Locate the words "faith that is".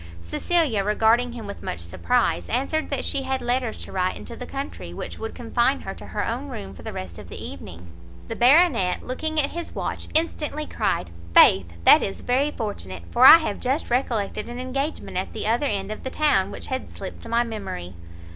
11.35-12.21